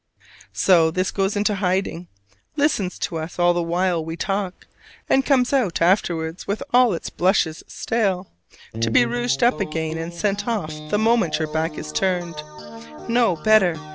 [0.55, 2.07] So this goes into hiding:
[2.55, 4.65] listens to us all the while we talk;
[5.07, 8.27] and comes out afterwards with all its blushes stale,
[8.79, 12.33] to be rouged up again and sent off the moment your back is turned.
[13.07, 13.77] No, better!